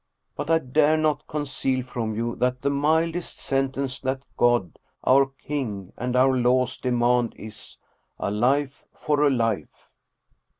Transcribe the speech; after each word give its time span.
But 0.35 0.49
I 0.49 0.57
dare 0.57 0.97
not 0.97 1.27
conceal 1.27 1.83
from 1.83 2.15
you 2.15 2.35
that 2.37 2.63
the 2.63 2.71
mildest 2.71 3.39
sentence 3.39 3.99
that 3.99 4.23
God, 4.35 4.79
our 5.03 5.27
king, 5.27 5.93
and 5.95 6.15
our 6.15 6.35
laws 6.35 6.79
demand 6.79 7.35
is, 7.37 7.77
a 8.19 8.31
life 8.31 8.87
for 8.95 9.21
a 9.21 9.29
life." 9.29 9.91